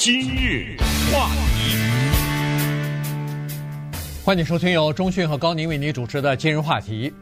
[0.00, 0.78] 今日
[1.12, 1.28] 话
[1.58, 1.76] 题，
[4.24, 7.12] 欢迎收听由中讯和高宁为您主持的今日话题。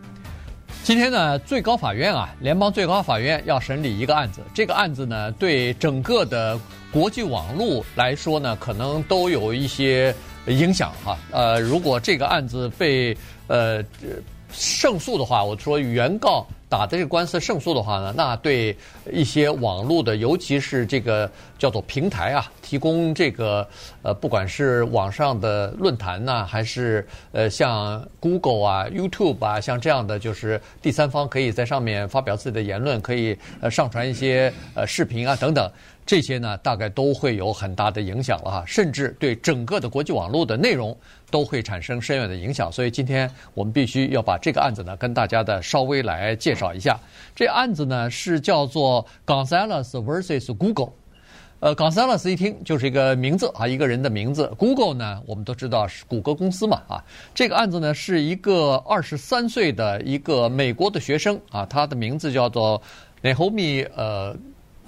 [0.84, 4.42] 今天呢，最高法院啊，联邦最高法院要审理一个案子。
[4.54, 6.56] 这个案子呢，对整个的
[6.92, 10.14] 国际网络来说呢，可能都有一些
[10.46, 11.18] 影响哈。
[11.32, 13.12] 呃，如果这个案子被
[13.48, 13.82] 呃
[14.52, 16.46] 胜诉的话，我说原告。
[16.68, 18.76] 打的这个官司胜诉的话呢，那对
[19.10, 23.66] 一些网络的，尤其是这个叫做平台啊，提供这个
[24.02, 35.70] 呃，不管是网上的论坛呐，还是呃像 Google 啊、YouTube 啊，像这样的，就是第三方可以在上面发表自己的言论，可以呃上传一些呃视频啊等等。
[36.06, 40.96] 这些呢，大概都会有很大的影响了哈，甚至对整个的国际网络的内容
[41.30, 42.72] 都会产生深远的影响。
[42.72, 46.98] 所以今天我们必须要把这个案子呢，跟大家的稍微来介找一下。
[47.34, 50.92] 这案子呢是叫做 Gonzalez vs Google。
[51.60, 54.52] 呃，Gonzalez 一听就是一个名字啊，一个人的名字。
[54.58, 57.04] Google 呢，我们都知道是谷歌公司嘛啊。
[57.34, 62.82] 这个案子呢是一个二十三岁的一个美国的学生啊，他的名字叫做
[63.22, 64.36] Naomi 呃。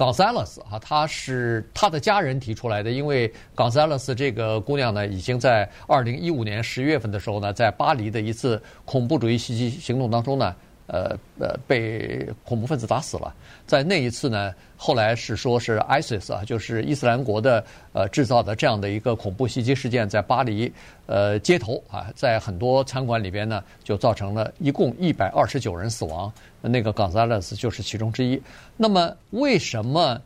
[0.01, 10.57] Gonzalez 啊，他是他的家人提出来的，因为 Gonzalez 这个姑娘呢，已经在二零一五年十月份的时候呢，在巴黎的一次恐怖主义袭击行动当中呢。
[10.93, 13.33] 呃呃，被恐怖分子打死了。
[13.65, 20.73] 在那一次呢，后来是说是 ISIS 啊，就是伊斯兰国的呃制造的这样的一个恐怖袭击事件，在巴黎
[21.07, 26.33] 呃街头啊，在很多餐馆里边呢，就造成了一共一百二十九人死亡。
[26.61, 28.43] 那个 Gonzalez 就是其中之一。
[28.77, 30.21] 那么为什么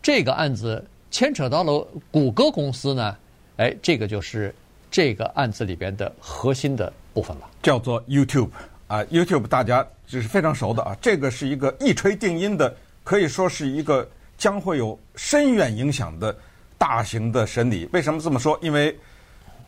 [0.00, 3.16] 这个案子牵扯到了谷歌公司呢？
[3.56, 4.54] 哎，这个就是
[4.90, 8.50] 这个案子里边的核心的部分了，叫做 YouTube。
[8.86, 16.36] 啊，YouTube 大家就是非常熟的啊，这个是一个一锤定音的，可以说是一个将会有深远影响的
[16.76, 17.88] 大型的审理。
[17.92, 18.58] 为什么这么说？
[18.60, 18.94] 因为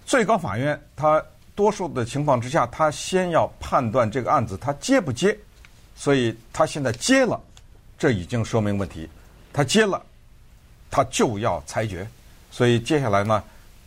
[0.05, 5.37] 最高法院它多数的情况之下，它先要判断这个案子它接不接，
[5.95, 7.41] 所以它现在接了，
[7.99, 9.09] 这已经说明问题。
[9.51, 10.01] 它接了，
[10.91, 12.07] 它就要裁决。
[12.51, 13.43] 所以接下来呢，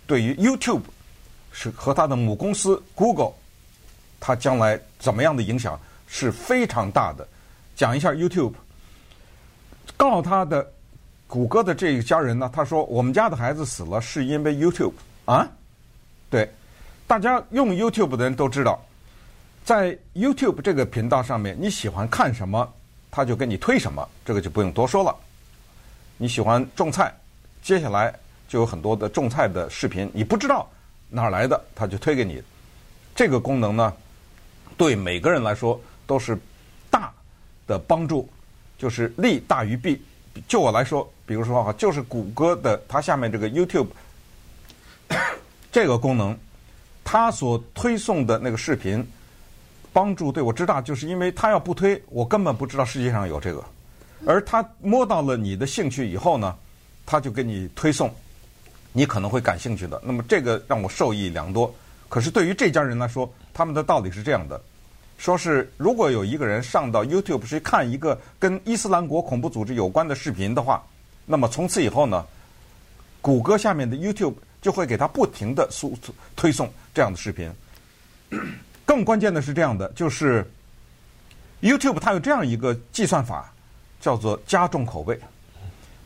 [0.08, 0.81] 对于 YouTube
[1.52, 3.34] 是和它的母公司 Google。
[4.19, 7.28] 它将来怎么样的影响是非常大的。
[7.75, 8.53] 讲一下 YouTube，
[9.96, 10.69] 告他的
[11.28, 14.94] 谷歌的这一家人呢，他说我们家的孩子死了是因为 YouTube
[15.25, 15.47] 啊，
[16.30, 16.52] 对，
[17.07, 18.84] 大家用 YouTube 的人都知道，
[19.63, 22.68] 在 YouTube 这个频道上面，你喜欢看什么，
[23.09, 25.16] 他就给你推什么，这个就不用多说了。
[26.18, 27.16] 你喜欢种菜，
[27.62, 28.13] 接下来
[28.47, 30.69] 就有很多的种菜的视频，你不知道
[31.07, 32.44] 哪儿来的，他就推给你。
[33.16, 33.94] 这个功能呢，
[34.80, 36.40] 对每个人来说都是
[36.90, 37.12] 大
[37.68, 38.30] 的帮助，
[38.78, 40.02] 就是利大于弊。
[40.48, 43.88] 就我来说，比如说哈，就是谷歌的它下面这个 YouTube
[45.70, 46.38] 这个功能，
[47.04, 49.06] 它所推送的那个视频
[49.92, 53.62] 帮助对我之大，就是因为它要不推，我根本不知道世界上有这个。
[54.26, 56.56] 而它摸到了你的兴趣以后呢，
[57.06, 58.10] 它就给你推送
[58.94, 60.02] 你可能会感兴趣的。
[60.06, 61.76] 那么这个让我受益良多。
[62.08, 64.60] 可是对于这家人来说，他们的道理是这样的。
[65.19, 70.81] 说是如果有一个人上到 YouTube 去看一个跟伊斯兰国恐怖组织有关的视频的话，
[71.25, 72.25] 那么从此以后呢，
[73.22, 75.94] 谷歌下面的 YouTube 就会给他不停的输
[76.38, 77.52] 推送这样的视频。
[78.85, 80.50] 更关键的是这样的，就是
[81.62, 83.53] YouTube 它有这样一个计算法，
[84.00, 85.19] 叫做加重口味。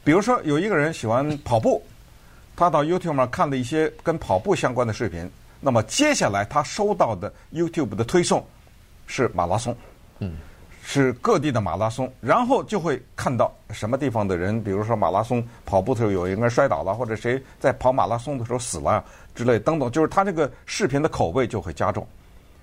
[0.04, 1.86] 比如说有一个人喜欢跑步，
[2.56, 5.30] 他到 YouTube 上看了一些跟跑步相关的视频，
[5.62, 8.44] 那么接下来他收到的 YouTube 的推送。
[9.16, 9.78] 是马拉松，
[10.18, 10.38] 嗯，
[10.82, 22.08] 是各地的马拉松，然后就会看到什么地方的人，比如说马拉松跑步的时候有一个人摔倒了，或者谁在跑马拉松的时候死了之类等等，就是他这个视频的口味就会加重。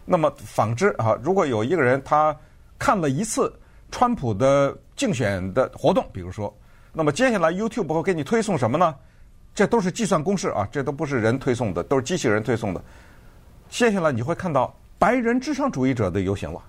[0.04, 2.36] 那么反之啊，如果有一个人他
[2.80, 3.52] 看了一次
[3.92, 6.52] 川普的竞选的活动，比如说，
[6.92, 8.92] 那么接下来 YouTube 会给你推送什么呢？
[9.54, 12.82] 这都是计算公式啊，这都不是人推送的，都是机器人推送的。
[13.68, 14.74] 接下来你会看到。
[15.00, 16.62] 白人至上主义者的游行了，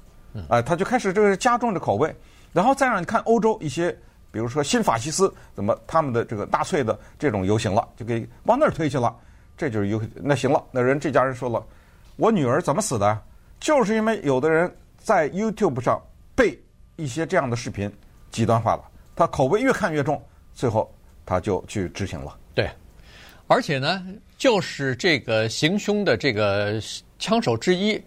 [0.47, 2.15] 啊，他就开始这个加重的口味，
[2.53, 3.91] 然后再让你看欧洲一些，
[4.31, 9.13] 比如说新法西斯怎么他们的这个纳粹的这种游行了，就给往那儿推去了，
[9.57, 11.61] 这就是游那行了，那人这家人说了，
[12.15, 13.21] 我女儿怎么死的？
[13.59, 16.01] 就是因为有的人在 YouTube 上
[16.33, 16.57] 被
[16.95, 17.91] 一些这样的视频
[18.31, 20.23] 极端化了，他口味越看越重，
[20.53, 20.89] 最后
[21.25, 22.37] 他就去执行了。
[22.55, 22.71] 对，
[23.47, 24.01] 而且呢，
[24.37, 26.81] 就是这个行凶的这个
[27.19, 28.01] 枪手之一。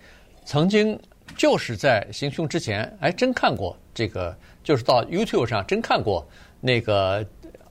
[0.45, 0.99] 曾经
[1.37, 6.27] 就是在行凶之前，哎，真看过这个，就是到 YouTube 上真看过
[6.61, 7.25] 那个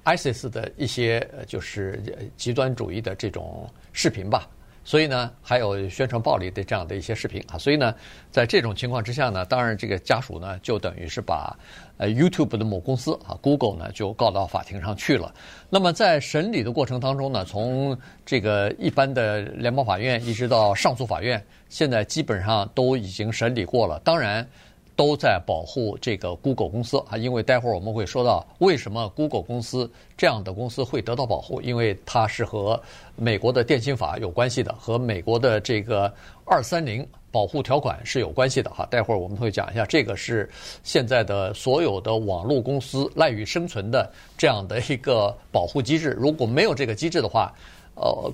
[0.04, 2.02] ISIS 的一些就是
[2.36, 4.50] 极端主义的这种视频吧。
[4.86, 7.94] 所以呢，还有宣传暴力的这样的一些视频啊，所以呢，
[8.32, 11.58] 在这种情况之下呢，当然这个家属呢就等于是把
[11.98, 15.34] 呃 YouTube 的母公司啊 Google 呢就告到法庭上去了。
[15.70, 24.00] 那么在审理的过程当中呢，从这个一般的联邦法院一直到上诉法院，现在基本上都已经审理过了。
[24.04, 24.48] 当然。
[24.96, 32.80] 都在保护这个 Google 公司啊，因为待会儿我们会说到为什么 Google 公司这样的公司会得到保护，因为它是和
[33.16, 36.14] 美国的电信法有关系的，和美国的这个
[36.46, 38.86] 二三零保护条款是有关系的哈。
[38.86, 40.50] 待会儿我们会讲一下，这个是
[40.84, 46.16] 现在的所有的网络公司赖以生存的这样的一个保护机制。
[46.20, 47.52] 如果没有这个机制的话，
[47.96, 48.32] 呃，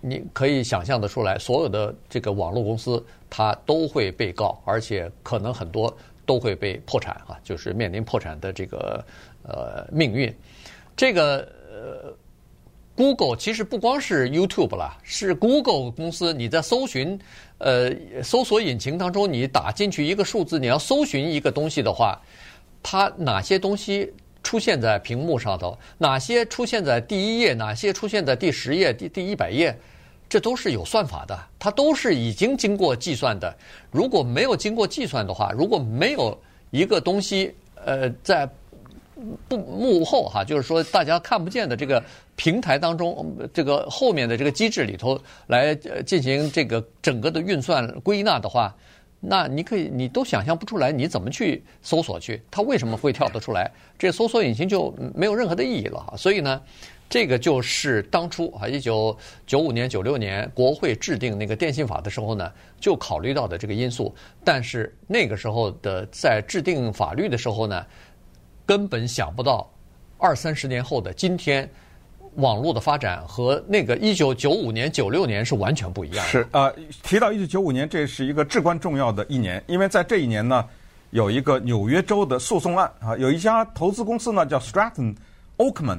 [0.00, 5.94] 你可以想象得出来，所有的这个网络公司它都会被告，而且可能很多
[6.24, 9.04] 都会被破产啊，就是面临破产的这个
[9.42, 10.34] 呃命运。
[10.96, 12.14] 这个呃
[12.94, 16.32] ，Google 其实不光是 YouTube 啦，是 Google 公司。
[16.32, 17.18] 你在搜寻
[17.58, 17.90] 呃
[18.22, 22.20] 搜索引擎当中，你打进去一个数字，你要搜寻一个东西的话，
[22.82, 24.12] 它哪些东西？
[24.42, 29.76] 出现在屏幕上头，哪些出现在第一页，哪些出现在第十页、第第一百页，
[30.28, 33.54] 这都是有算法的，它都是已经经过计算的。
[33.90, 36.36] 如果没有经过计算的话，如果没有
[36.70, 37.54] 一个东西，
[37.84, 38.48] 呃，在
[39.48, 42.02] 不幕后哈，就是说大家看不见的这个
[42.36, 48.74] 平台当中，这个后面的这个机制里头来进行这个整个的运算归纳的话。
[49.22, 52.42] 那你可以，你都想象不出来，你怎么去搜索去？
[52.50, 53.70] 它为什么会跳得出来？
[53.98, 56.16] 这搜索引擎就没有任何的意义了哈。
[56.16, 56.62] 所以呢，
[57.06, 59.14] 这个就是当初啊，一九
[59.46, 62.50] 九五年、九六年国会制定那个电信法的时候呢，
[62.80, 64.14] 就考虑到的这个因素。
[64.42, 67.86] 但是那个时候的在制定法律的时候呢，
[68.64, 69.70] 根本想不到
[70.16, 71.68] 二三十年后的今天。
[72.40, 76.30] 网络的发展和那个一九九五年、九六年是完全不一样的。
[76.30, 80.64] 是、呃，提到一九九五年，这是一个至关重要的一年，因为在这一年呢，
[81.10, 85.14] 有一个纽约州的诉讼案啊，有一家投资公司呢叫 Stratton
[85.58, 85.98] Oakman。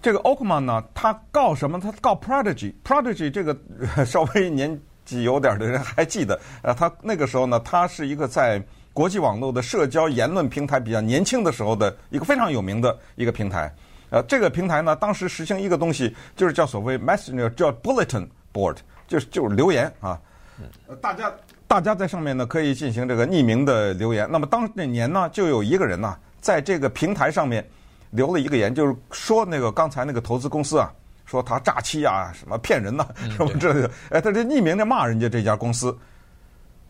[0.00, 1.80] 这个 Oakman 呢，他告什么？
[1.80, 2.72] 他告 Prodigy。
[2.84, 3.56] Prodigy 这个
[4.06, 8.62] 稍微年纪有点的人还记得，呃，他那个时候呢，他是一个在
[8.92, 13.74] 国际网络的社交言论平台比较年轻的时候的一个非常有名的一个平台。
[14.10, 18.76] 呃，这个平台呢，当时实行一个东西，就是叫所谓 Messenger，叫 Bulletin Board，
[19.06, 20.18] 就是就是留言啊。
[20.86, 21.32] 呃，大家
[21.66, 24.26] 大家在上面呢可以进行这个匿名的留言。
[24.30, 27.68] 那么当那年呢，就有一个人呢，在这个平台上面
[28.10, 30.90] 留了一个言，就是说那个刚才那个投资公司啊，
[31.26, 33.90] 说他诈欺啊，什么骗人呐、啊，什么之类的。
[34.08, 35.94] 哎，他这匿名的骂人家这家公司。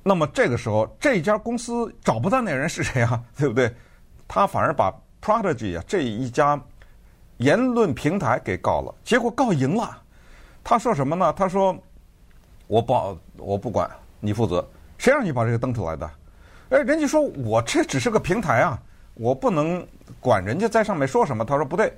[0.04, 3.20] 那么这个时候，这家公司找不到那人是谁啊？
[3.36, 3.74] 对不对？
[4.28, 6.58] 他反而把 Prodigy 啊这一家。
[7.38, 9.96] 言论平台给告了，结果告赢了。
[10.62, 11.32] 他说什么呢？
[11.32, 11.76] 他说
[12.67, 13.88] ：“我不，我不管，
[14.20, 14.67] 你负责。
[14.99, 16.11] 谁让你把这个登出来的？
[16.70, 18.79] 哎，人家说我这只是个平台啊，
[19.14, 19.87] 我不能
[20.20, 21.96] 管人家在上面说什么。”他说：“不对，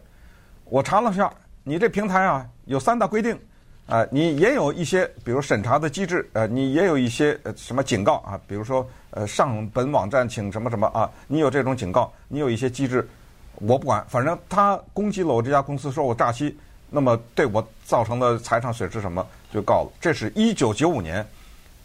[0.67, 1.33] 我查了下，
[1.65, 3.35] 你这平台啊有三大规定，
[3.87, 13.09] 啊、呃，你也有一些，比如审查的机制，呃，你也有一些呃什么警告啊，比如说呃上本网站请什么什么啊，你有这种警告，你有一些机制。”
[13.61, 16.57] 我不管，反正他攻击了我这家公司，说我诈欺，
[16.89, 19.91] 那么对我造成的财产损失什么就告了。
[20.01, 21.25] 这是一九九五年，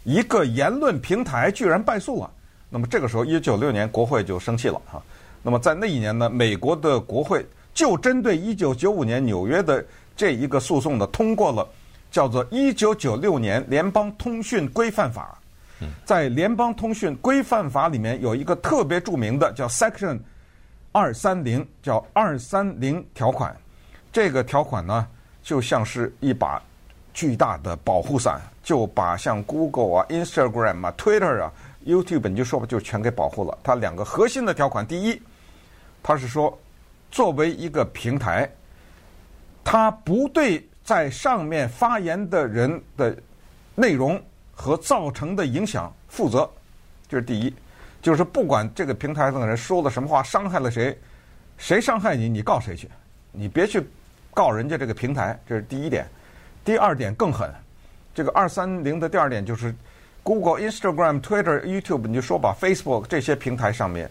[0.04, 2.30] 一个言论平台居然败诉了。
[2.70, 5.02] 那么这个时候，一九九六年国会就生气了哈。
[5.42, 9.84] 那么在那一年呢，美国的国会就针对一九九五年纽约的
[10.16, 11.68] 这一个诉讼呢，通过了
[12.10, 15.38] 叫做《一九九六年联邦通讯规范法》。
[16.06, 20.18] 在联邦通讯规范法里面有一个特别著名的叫 Section。
[20.96, 23.54] 二三零叫二三零条款，
[24.10, 25.06] 这个条款呢，
[25.42, 26.58] 就像是一把
[27.12, 31.52] 巨大的保护伞，就把像 Google 啊、Instagram 啊、Twitter 啊、
[31.84, 33.58] YouTube 你就说吧，就全给保护了。
[33.62, 35.20] 它两个核心的条款，第一，
[36.02, 36.58] 它是说，
[37.10, 38.50] 作为一个平台，
[39.62, 43.14] 它不对在上面发言的人的
[43.74, 44.18] 内容
[44.50, 46.50] 和造成的影响负责，
[47.06, 47.54] 这是第一。
[48.02, 50.96] 就是不管这个平台上的人说了什么话，伤害了谁，
[51.58, 52.88] 谁伤害你，你告谁去，
[53.32, 53.82] 你别去
[54.32, 56.06] 告人家这个平台，这是第一点。
[56.64, 57.52] 第二点更狠，
[58.14, 59.74] 这个二三零的第二点就是
[60.22, 64.10] ，Google、Instagram、Twitter、YouTube，你就说吧，Facebook 这些平台上面，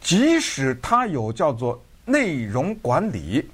[0.00, 3.48] 即使它有叫做内容管理，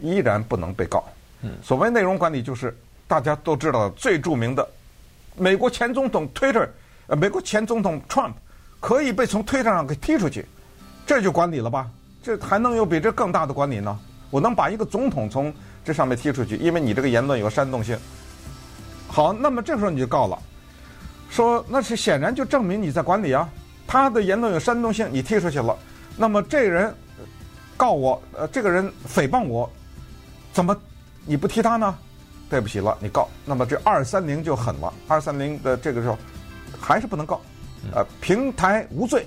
[0.00, 1.04] 依然不能被告。
[1.62, 4.68] 所谓内容管理，就是大家都知道最著名的
[5.36, 6.68] 美国前总统 Twitter，
[7.06, 8.32] 呃，美国前总统 Trump。
[8.80, 10.46] 可以被从推特上给踢出去，
[11.06, 11.88] 这就管理了吧？
[12.22, 13.98] 这还能有比这更大的管理呢？
[14.30, 15.52] 我能把一个总统从
[15.84, 17.96] 这上面踢出去，因为你这个言论有煽动性。
[19.08, 20.38] 好，那么这时候你就告了，
[21.30, 23.48] 说那是显然就证明你在管理啊，
[23.86, 25.76] 他的言论有煽动性，你踢出去了，
[26.16, 26.92] 那么这人
[27.76, 29.70] 告我，呃，这个人诽谤我，
[30.52, 30.76] 怎么
[31.24, 31.96] 你不踢他呢？
[32.50, 36.18] 对不起了，你告，那么这二三零就狠了，二三零的这个时候
[36.80, 37.40] 还是不能告，
[37.94, 39.26] 呃，平台无罪，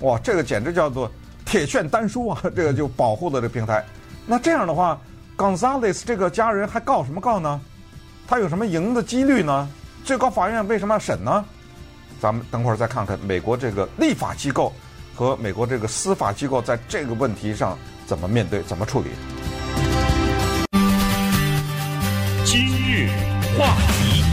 [0.00, 1.10] 哇，这个简直叫做
[1.44, 3.84] 铁券丹书啊， 这个就保护了这平台。
[4.26, 5.00] 那这样的话
[5.36, 7.60] ，Gonzalez 这个家人还告什么告呢？
[8.26, 9.68] 他有什么赢的几率呢？
[10.04, 11.44] 最高法院为什么要审呢？
[12.20, 14.72] 咱们等会儿再看看美国这个立法机构
[15.14, 19.10] 和美国这个司法机构在这个问题上怎么面对、怎么处理。
[22.44, 23.08] 今日
[23.56, 24.24] 话题，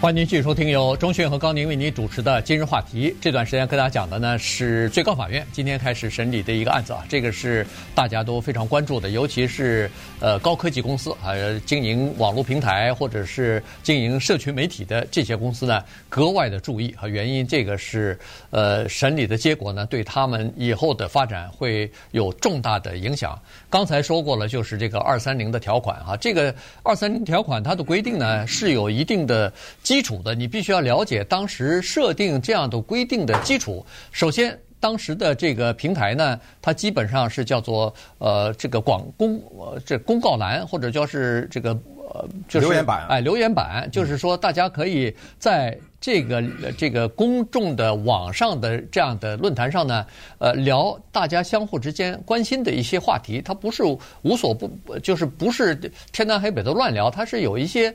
[0.00, 3.10] 欢迎您继续收听由钟迅和高宁为您主持的《今日话题》。
[3.20, 9.90] 这段时间跟大家讲的呢是最高法院今天开始审理的一个案子啊，这个是大家都非常关注的，尤其是
[10.20, 11.34] 呃高科技公司啊，
[11.66, 17.08] 经营网络平台或者是经营社群媒体的这些公司呢格外的注意啊。
[17.08, 18.16] 原因这个是
[18.50, 23.36] 呃审理的结果呢对他们以后的发展会有重大的影响。
[23.68, 29.52] 刚才说过了，就是这个二三零的条款哈，这个二三零条款它的规定呢是有一定的
[29.88, 33.82] 基础的，你必须要了解当时设定这样的规定的基础。
[34.12, 41.74] 首先，当时的这个平台呢，它基本上是叫做呃这个广公呃这公告栏或者叫是这个。
[42.10, 46.42] 呃，就是留言板，哎，留言板就是说，大家可以在这个
[46.78, 50.06] 这个公众的网上的这样的论坛上呢，
[50.38, 53.42] 呃，聊大家相互之间关心的一些话题。
[53.44, 53.82] 它不是
[54.22, 55.74] 无所不，就是不是
[56.10, 57.94] 天南海北的乱聊，它是有一些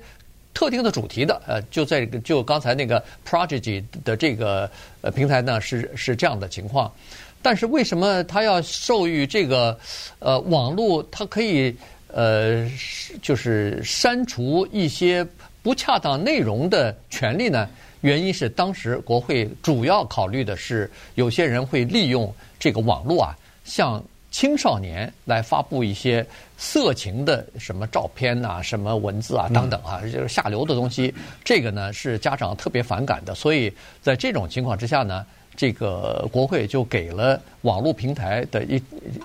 [0.53, 1.41] 特定的主题的。
[1.47, 4.69] 呃，就在就刚才那个 Prodigy 的这个
[5.01, 6.91] 呃平台呢，是是这样的情况。
[7.41, 9.77] 但是为什么它要授予这个
[10.19, 11.75] 呃网络，它可以？
[12.15, 12.69] 呃，
[13.23, 15.25] 就是删除一些
[15.63, 17.67] 不恰当内容的权利呢？
[18.01, 23.99] 原因是当时国会主要考虑的是，有些人会利用这个网络啊，向
[24.33, 26.25] 青少年来发布一些
[26.57, 31.13] 色情的什么照片呐、啊、什么文字啊等等啊，就是下流的东西。
[31.43, 33.71] 这个呢是家长特别反感的，所以
[34.01, 35.23] 在这种情况之下呢，
[35.55, 38.75] 这个国会就给了网络平台的一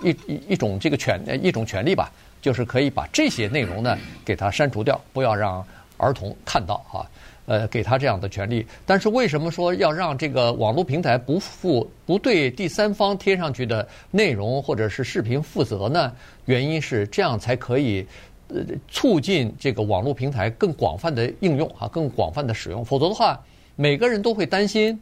[0.05, 2.13] 一一一种这个权一种权利吧。
[2.41, 7.05] 就是可以把这些内容呢给它删除掉，不要让儿童看到哈，
[7.49, 8.65] 呃，给他这样的权利。
[8.85, 16.13] 但是为什么说要让这个网络平台不负不对第三方贴上去的内容或者是视频负责呢？
[16.45, 18.07] 原因是这样才可以
[18.49, 22.85] 呃促进这个网络平台更广泛的应用啊，更广泛的使用。
[22.85, 23.41] 否则的话，
[23.77, 25.01] 每个人都会担心。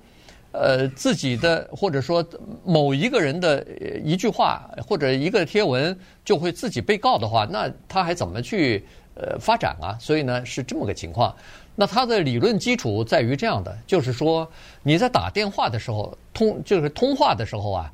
[0.52, 2.24] 呃，自己的或者说
[2.64, 3.66] 某一个人的
[4.02, 8.82] 一句话或者一个贴文就会自己被告的话，那他还怎么去
[9.16, 9.98] 呃发展啊？
[10.00, 11.34] 所以呢是这么个情况。
[11.76, 14.50] 那他的理论基础在于这样的，就是说
[14.82, 17.92] 你在打电话的时候通就是通话的时候啊。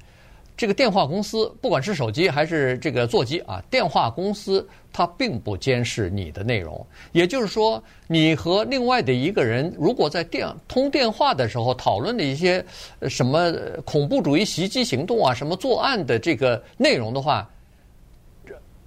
[0.54, 6.86] 这个电话公司，不管是手机还是这个座机啊，电话公司它并不监视你的内容。
[7.10, 12.64] 也就是说，你和另外的一个人，如果在电通电话的时候讨论的一些
[13.08, 13.50] 什么
[13.84, 17.48] 恐怖主义袭击行动啊、什么作案的这个内容的话，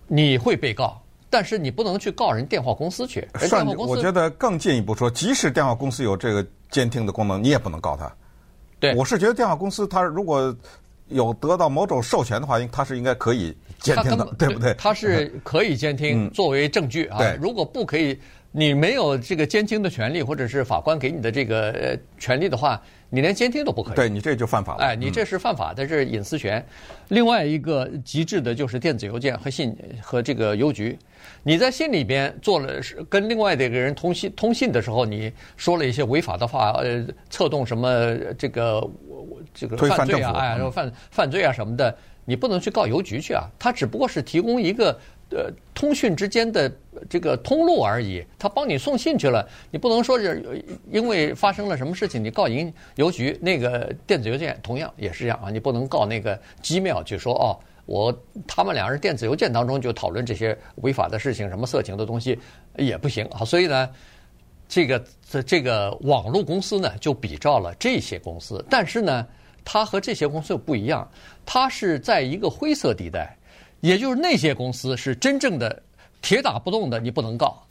[0.07, 1.01] 你会被告，
[1.35, 3.27] 但是你不能去告人电话公司去。
[3.39, 8.09] 算，我觉得更进一步说，即使电话公司有这个监听的功能，你也不能告他。
[8.79, 10.55] 对，我是觉得电话公司他如果。
[11.09, 14.73] 有得到某种授权的话，应它是应该可以监听的，对不对？
[14.73, 17.19] 他是可以监听作为证据啊。
[17.19, 18.19] 对，如果不可以，
[18.51, 23.95] 你没有这个监听的权利，或者是法官给你的这个呃权利的话，你连监听都不可以。
[23.95, 24.83] 对，你这就犯法了。
[24.83, 26.63] 哎，你这是犯法的，这是隐私权。
[27.09, 30.97] 另外一个极致的就是电子邮件和信和这个邮局。
[31.43, 32.73] 你在信里边做了
[33.09, 38.89] 跟另外的一个人通信通信的时候，你说了一些违法的话，呃，策动什么这个
[39.53, 41.95] 这个犯罪啊，哎，犯犯罪啊什么的，
[42.25, 43.47] 你不能去告邮局去啊。
[43.57, 44.97] 他只不过是提供一个
[45.31, 46.71] 呃通讯之间的
[47.09, 53.37] 这个通路而已，他帮你送信去了，你不能说是因为发生了什么事情，你告银邮局。
[53.41, 57.57] 那个电子邮件同样也是这样啊，你不能告那个 Gmail 去说哦。
[57.87, 58.11] 我
[58.47, 62.35] 他们两人电子邮件当中就讨论这些违法的事情，什么色情的东西
[62.77, 63.45] 也不行啊。
[63.45, 63.87] 所以呢，
[64.67, 69.27] 这个这这个网络公司呢就比照了这些公司，但是呢，
[69.63, 71.07] 它和这些公司又不一样，
[71.45, 73.37] 它是在一个灰色地带，
[73.85, 75.81] 也就是那些公司是真正的
[76.21, 77.61] 铁打不动的，你不能告。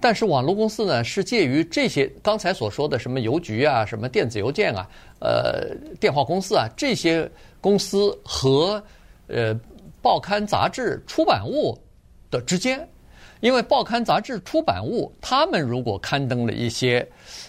[0.00, 4.86] 但是网络公司呢是介于这些刚才所说的什么邮局啊、什么电子邮件啊、
[5.20, 7.30] 呃电话公司啊这些
[7.60, 8.82] 公司和。
[9.28, 9.52] 呃，
[10.00, 11.76] 报刊杂志出版物
[12.30, 12.88] 的之间。
[13.40, 17.04] 因为报刊杂志出版物，他们如果刊登了一些，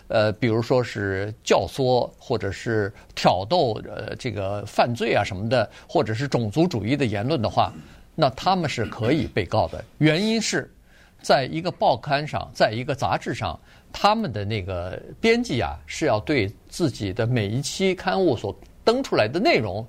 [0.07, 7.71] 呃，比如说是教唆或者是挑逗呃这个犯罪啊什么的，或者是种族主义的言论的话，
[8.19, 9.85] 那他们是可以被告的。
[9.99, 10.73] 原因是，
[11.21, 13.59] 在一个报刊上，在一个杂志上，
[13.93, 19.87] 他们的那个编辑啊是要对自己的每一期刊物所登出来的内容。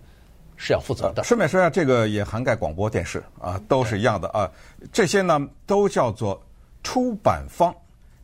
[0.61, 1.23] 是要负责的。
[1.23, 4.51] 顺便说一下，这个也涵盖广播电视啊，都是一样的啊。
[4.93, 6.45] 这些呢都叫做
[6.83, 7.73] 出版方，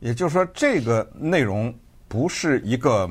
[0.00, 1.73] 也就是说，这个内容
[2.08, 3.08] 不是一个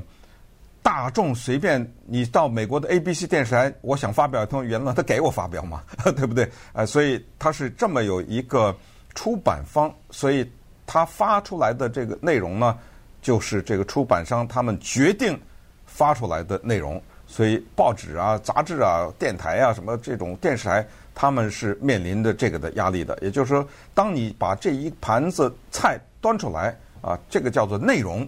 [0.83, 6.47] 大众随便你到美国的 ABC 电视台，我想发表一通言论，他给我发表嘛， 对不对？
[6.73, 8.75] 啊，所以他是这么有一个
[9.15, 10.47] 出版方，所以
[10.85, 12.77] 他发出来的这个内容呢，
[13.21, 15.39] 就是这个出版商他们决定
[15.85, 17.01] 发出来的内容。
[17.25, 20.85] 所以报纸啊、杂志啊、电台啊、什么这种电视台，
[21.15, 23.17] 他们是面临着这个的压力的。
[23.21, 28.27] 也就是说，当你把这一盘子菜端出来啊，这个叫做内容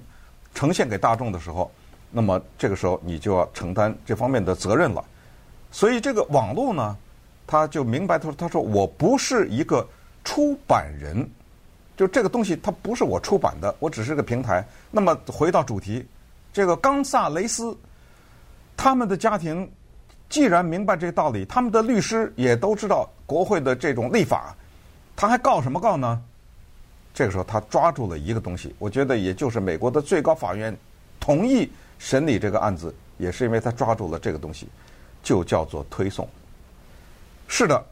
[0.55, 1.69] 呈现给大众的时候，
[2.15, 5.03] 那么这个时候你就要承担这方面的责任了。
[5.69, 6.95] 所以这个网络呢，
[7.45, 9.85] 他就明白他说：“他说我不是一个
[10.23, 11.29] 出版人，
[11.97, 16.05] 就这个东西它不是我出版的，我只是个平台。”那么回到主题，
[16.53, 17.77] 这个冈萨雷斯。
[18.77, 19.69] 他们的家庭
[20.29, 24.55] 既然明白这个道理，他们的律师也都知道国会的这种立法，
[25.15, 26.21] 他还告什么告呢？
[27.13, 30.75] 这个时候他抓住了一个东西，我觉得也就是美国的最高法院
[31.19, 34.67] 同意审理这个案子，也是因为他抓住了这个东西，
[35.23, 36.27] 就叫做推送。
[37.47, 37.83] 是的，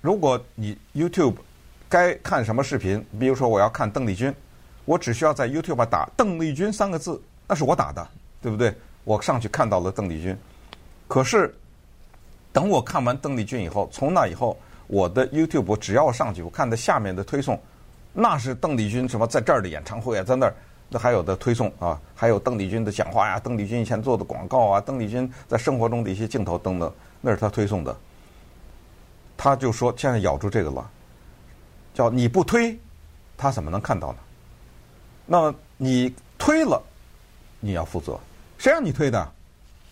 [0.00, 1.34] 如果你 YouTube
[1.88, 4.34] 该看什么视频，比如说我要看邓丽君，
[4.84, 8.06] 我只需要在 YouTube 打“邓丽君”三个字，那是我打的，
[8.42, 8.74] 对不对？
[9.04, 10.36] 我上去看到了邓丽君，
[11.06, 11.54] 可是
[12.52, 14.58] 等我看完邓丽君以后，从那以后，
[14.88, 17.56] 我的 YouTube 只要上去，我看的下面的推送，
[18.12, 20.54] 那是邓丽君什么在这儿的演唱会啊，在那儿
[20.88, 27.96] 那还有的推送啊，还有邓丽君的讲话呀，邓丽君以前做的广告啊，邓丽君在生活中的一些镜头等等，那是他推送的。
[29.36, 30.88] 他就说现在咬住这个了，
[31.92, 32.78] 叫你不推，
[33.36, 34.18] 他怎么能看到呢？
[35.26, 36.82] 那你推了，
[37.60, 38.18] 你要负责。
[38.58, 39.32] 谁让你推的？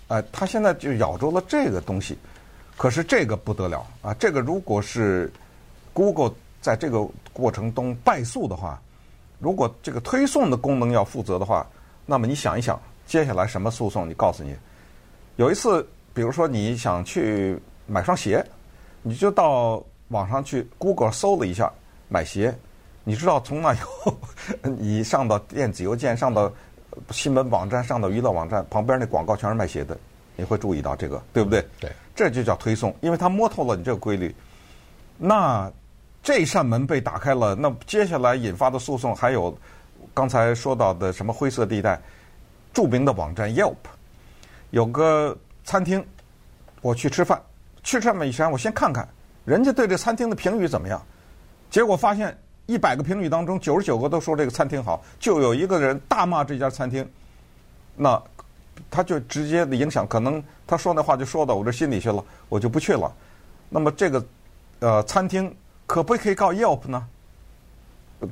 [0.08, 2.16] 哎、他现在就咬住了这个东西，
[2.76, 4.14] 可是这个不得了啊！
[4.14, 5.32] 这个如果是
[5.94, 8.80] Google 在这个过程中败诉的话，
[9.44, 11.66] 如果这个推送的功能要负责的话，
[12.06, 14.08] 那么你想一想，接下来什么诉讼？
[14.08, 14.56] 你告诉你，
[15.36, 18.42] 有一次，比如说你想去买双鞋，
[19.02, 21.70] 你就到网上去 Google 搜了一下
[22.08, 22.56] 买鞋，
[23.04, 24.16] 你知道从那以后，
[24.78, 26.50] 你上到电子邮件上到。
[27.10, 29.98] 新闻网站上到娱乐网站旁边那广告全是卖鞋的，
[30.36, 31.60] 你会注意到这个，对不对？
[31.80, 34.32] 对，这就叫推送，因为他摸透了你这个规律。
[35.18, 35.68] 那
[36.24, 39.56] 这扇门被打开了，那接下来引发的诉讼还有
[40.12, 42.00] 刚才说到的什么灰色地带？
[42.72, 43.76] 著名的网站 Yelp
[44.70, 46.04] 有个餐厅，
[46.80, 47.40] 我去吃饭，
[47.84, 49.08] 去这么一前我先看看
[49.44, 51.00] 人家对这餐厅的评语怎么样，
[51.70, 52.36] 结果发现。
[52.66, 57.06] 一百个评语当中，九十九个都说这个餐厅好，就有一个人大骂这家餐厅，
[57.94, 58.18] 那
[58.90, 63.14] 他就直接的影响，可能他说那话就说到我这心里去了，我就不去了。
[63.68, 64.24] 那么这个
[64.78, 65.54] 呃餐厅
[65.86, 67.06] 可不可以告 Yelp 呢？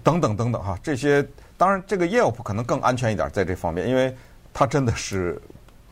[0.02, 4.14] 等等等等哈，这些当然这个 Yelp 可能更安全一点在这方面，因为
[4.54, 5.40] 它真的是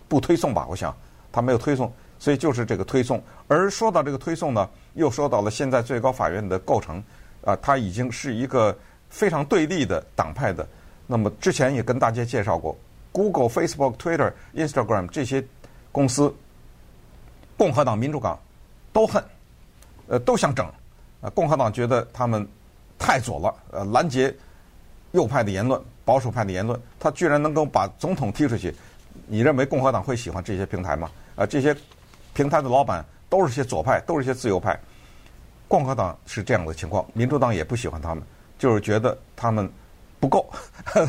[0.09, 0.67] 不推送吧？
[0.69, 0.97] 我想
[1.31, 3.23] 它没有推送，所以就是这个推送。
[3.49, 7.03] 而说到这个推送呢，又说到了现在最高法院的构成。
[7.43, 8.77] 啊，它已经是一个
[9.09, 10.69] 非常对立的党派的。
[11.07, 12.77] 那么之前也跟大家介绍过
[13.13, 15.43] ，Google、Facebook、Twitter、Instagram 这些
[15.91, 16.31] 公司，
[17.57, 18.39] 共和党、民主党
[18.93, 19.25] 都恨，
[20.09, 20.71] 呃，都想整。
[21.21, 22.47] 啊，共和党觉得他们
[22.99, 24.35] 太左了，呃，拦截
[25.13, 28.75] 右派的言论、保守派的言论，他居然能够把总统踢出去。
[29.27, 31.11] 你认为共和党会喜欢这些平台吗？
[31.37, 31.77] 啊，这些
[32.33, 34.79] 平台的老板都是些左派，都是些自由派。
[35.69, 38.25] 共和党是这样的情况，民主党也不喜欢他们，
[38.59, 39.71] 就是觉得他们
[40.19, 40.49] 不够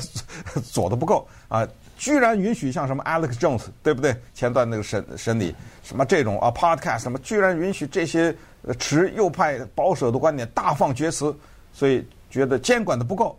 [0.64, 1.68] 左的不够啊！
[1.98, 4.16] 居然允许像什么 Alex Jones 对不对？
[4.34, 8.36] 前段那个审审理什么这种啊 Podcast 什么，居然允许这些
[8.80, 11.36] 持右派保守的观点大放厥词，
[11.74, 13.38] 所以觉得监管的不够，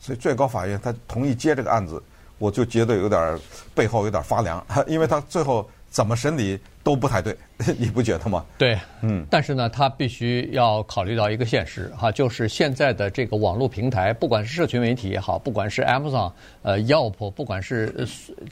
[0.00, 2.02] 所以最高法院他同意接这个案子，
[2.38, 3.38] 我就觉得有点
[3.74, 7.36] 背后有点发凉， 因为他最后怎么审理都不太对，
[7.78, 8.44] 你不觉得吗？
[8.58, 9.24] 对，嗯。
[9.30, 18.06] 但是呢，他必须要考虑到一个现实哈，就是现在的这个网络平台，不管是社群媒体也好，不管是 Amazon、呃 Yelp，不管是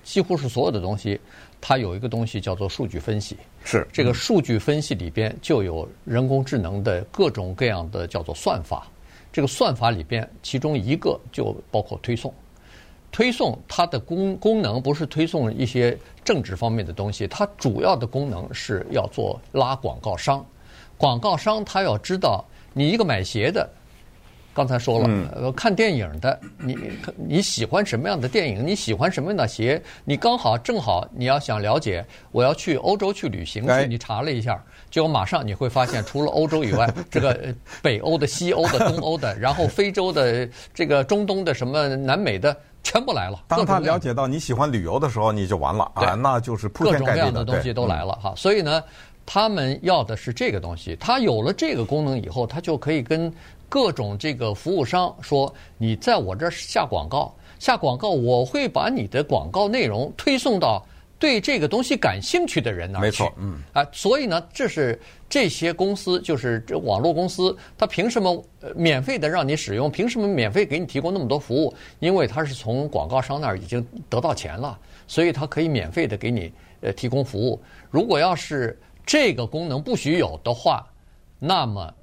[0.05, 1.21] 几乎是所有的东西，
[1.63, 3.37] 它有一个东西叫做数据分析。
[3.65, 8.87] 是这个数据分析里边就有人工智能的各种各样的叫做算法。
[9.33, 12.35] 这个算法里边，其中一个就包括推送。
[13.11, 20.45] 推送它的功功能不是推送一些政治方面的东西，它主要的功能是要做拉广告商。
[20.99, 23.69] 广告商他要知道你一个买鞋的，
[24.55, 26.77] 刚才说了，呃，看电影的，你
[27.17, 28.67] 你喜欢什么样的电影？
[28.67, 29.83] 你喜欢什么样的鞋？
[30.05, 42.57] 你刚好正好你要想了解，我要去欧洲去旅行去，你查了一下，结果马上你会发现，除了欧洲以外， 这个北欧的、西欧的、东欧的， 然后非洲的、这个中东的、什么南美的。
[42.85, 43.41] 全部来了。
[43.47, 47.07] 当他了解到你喜欢旅游的时候，你就完了啊，那就是铺天盖地的。
[47.07, 48.83] 各种各样的东西都来了哈，所以呢，
[49.25, 50.97] 他们要的是这个东西。
[50.97, 53.33] 他有了这个功能以后，他就可以跟
[53.73, 60.85] 各种这个服务商说：“你在我这儿下广告，下广告，我会把你的广告内容推送到。”
[61.19, 69.89] 对这个东西感兴趣的人那儿去，没错，嗯，啊，所以呢，这是这些公司，就是这网络公司，它凭什么免费的让你使用？
[69.89, 71.73] 凭什么免费给你提供那么多服务？
[72.01, 77.59] 因为它是从广告商那儿已经得到钱了，所以它可以免费的给你呃提供服务。
[77.89, 80.85] 如果要是这个功能不许有的话，
[81.39, 81.95] 那么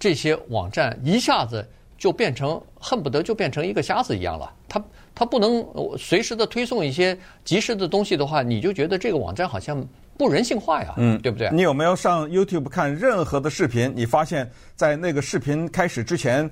[0.00, 1.64] 这些网站一下子
[1.96, 4.52] 就变成恨不得就变成一个瞎子一样了。
[4.68, 4.82] 它。
[5.12, 5.66] 它不能
[5.98, 9.84] 随时的推送一些及时的东西的话，你就觉得这个网站好像
[10.16, 11.50] 不人性化呀，嗯，对不对？
[11.52, 13.92] 你有没有上 YouTube 看任何的视频？
[13.94, 16.48] 你发现，在那个视频开始之前，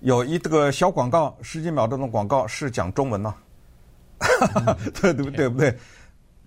[0.00, 3.32] 有一个小广告，十几秒钟的广告是讲中文呢？
[5.00, 5.48] 对对不对？
[5.48, 5.74] 不对？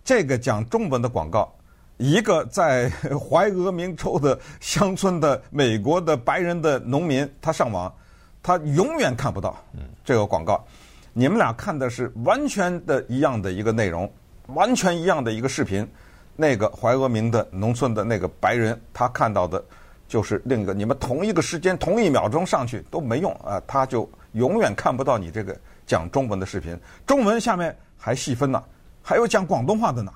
[0.03, 1.51] 这个讲中文的广告，
[1.97, 7.93] 一个在怀俄明州的乡村的美国的白人的农民，他上网，
[8.41, 9.55] 他永远看不到
[10.03, 10.65] 这个广告。
[11.13, 14.11] 你们俩看的是完全的一样的一个内容，
[14.47, 15.87] 完全一样的一个视频。
[16.35, 19.63] 那个怀俄明的农村的那个白人，他看到的
[20.07, 20.73] 就是另一个。
[20.73, 26.75] 你们同一个时间、同一秒钟上去都没用啊，他就永远看不到你这个讲中文的视频。
[27.05, 28.63] 中文下面还细分呢，
[29.03, 30.11] 还有讲广东话的呢。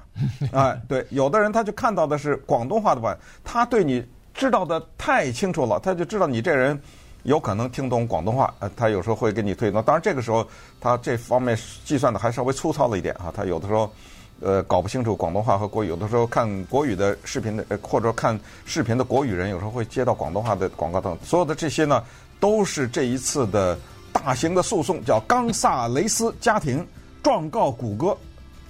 [0.51, 6.79] 哎， 对，有的人他就看到的是广东话的吧，他对你知道的太清楚了，他就知道你这人。
[7.23, 9.83] 有可能听懂广东话，呃，他有时候会给你推送。
[9.83, 10.47] 当然，这个时候
[10.79, 13.33] 他这方面计算的还稍微粗糙了一点啊。
[13.35, 13.91] 他有的时候，
[14.39, 15.89] 呃，搞不清楚广东话和国语。
[15.89, 21.17] 有的时候看国语的视频的，或者看视频的国语人，有时候会接到广东话的广告等。
[21.21, 22.01] 所有的这些呢，
[22.39, 23.77] 都是这一次的
[24.13, 26.87] 大型的诉讼，叫冈萨雷斯家庭
[27.21, 28.15] 状告谷歌，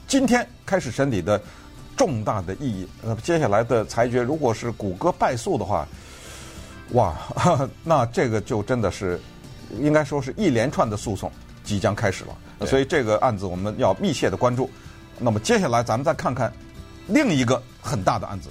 [0.07, 1.39] 今天开始审理的
[1.97, 2.87] 重大的意义。
[3.01, 5.85] 那么接下来的裁决，如果是谷歌败诉的话。
[6.93, 7.13] 哇，
[7.83, 9.19] 那这个就真的是，
[9.77, 11.29] 应该说是一连串的诉讼
[11.61, 14.69] 即将开始了，所以这个案子我们要密切的关注。
[15.19, 16.49] 那么接下来咱们再看看
[17.07, 18.47] 另一个很大的案子。